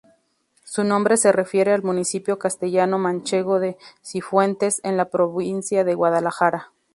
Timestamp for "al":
1.73-1.83